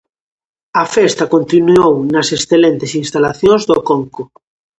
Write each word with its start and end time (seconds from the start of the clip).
A 0.81 0.83
festa 0.95 1.31
continuou 1.35 1.93
nas 2.13 2.27
excelentes 2.37 2.91
instalacións 3.03 3.61
do 3.69 3.77
Conco. 3.89 4.23